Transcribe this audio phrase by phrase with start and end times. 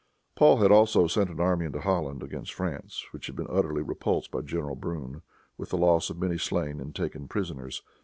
[0.33, 4.31] Paul had also sent an army into Holland, against France, which had been utterly repulsed
[4.31, 5.21] by General Brune,
[5.59, 7.83] with the loss of many slain and taken prisoners.